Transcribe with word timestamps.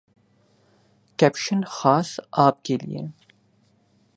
caption 1.19 1.61
خاص 1.67 2.19
آپ 2.31 2.63
کے 2.63 2.77
لیے 2.77 3.05